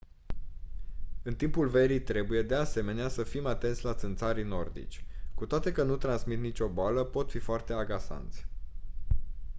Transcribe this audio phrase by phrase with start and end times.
[1.23, 5.83] în timpul verii trebuie de asemenea să fiți atenți la țânțarii nordici cu toate că
[5.83, 8.45] nu transmit nicio boală pot fi foarte agasanți